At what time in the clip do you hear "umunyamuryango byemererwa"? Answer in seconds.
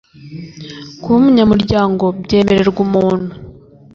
1.21-2.79